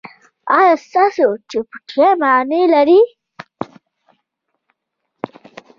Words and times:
ایا 0.55 0.73
ستاسو 0.85 1.27
چوپتیا 1.49 2.09
معنی 2.21 2.61
لري؟ 2.73 3.01